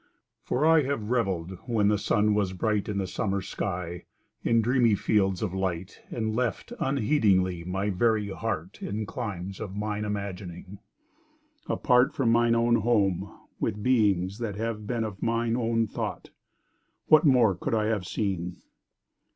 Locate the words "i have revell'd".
0.65-1.59